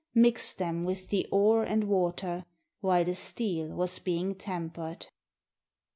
Mixed 0.15 0.57
them 0.57 0.83
with 0.83 1.09
the 1.09 1.27
ore 1.31 1.63
and 1.63 1.83
water. 1.83 2.45
While 2.79 3.05
the 3.05 3.13
steel 3.13 3.67
was 3.67 3.99
being 3.99 4.33
tempered. 4.33 5.05